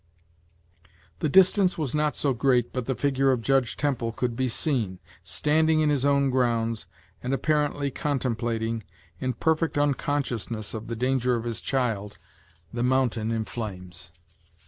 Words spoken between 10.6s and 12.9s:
of the danger of his child, the